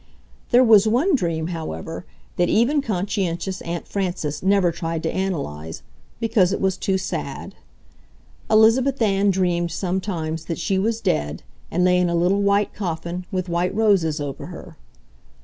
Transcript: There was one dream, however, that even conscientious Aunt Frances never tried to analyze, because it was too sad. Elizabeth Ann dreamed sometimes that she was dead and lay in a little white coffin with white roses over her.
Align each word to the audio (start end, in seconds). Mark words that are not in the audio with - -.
There 0.49 0.63
was 0.63 0.87
one 0.87 1.13
dream, 1.13 1.49
however, 1.49 2.07
that 2.37 2.49
even 2.49 2.81
conscientious 2.81 3.61
Aunt 3.61 3.87
Frances 3.87 4.41
never 4.41 4.71
tried 4.71 5.03
to 5.03 5.13
analyze, 5.13 5.83
because 6.19 6.51
it 6.51 6.59
was 6.59 6.75
too 6.75 6.97
sad. 6.97 7.53
Elizabeth 8.49 8.99
Ann 8.99 9.29
dreamed 9.29 9.69
sometimes 9.69 10.45
that 10.45 10.57
she 10.57 10.79
was 10.79 11.01
dead 11.01 11.43
and 11.69 11.83
lay 11.83 11.99
in 11.99 12.09
a 12.09 12.15
little 12.15 12.41
white 12.41 12.73
coffin 12.73 13.27
with 13.31 13.47
white 13.47 13.75
roses 13.75 14.19
over 14.19 14.47
her. 14.47 14.75